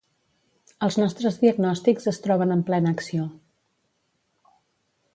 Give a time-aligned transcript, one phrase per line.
[0.87, 3.31] Els nostres diagnòstics es troben en plena acció.